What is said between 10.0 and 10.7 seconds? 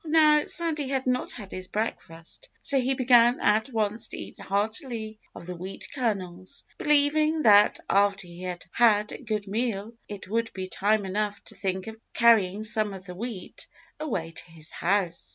it would be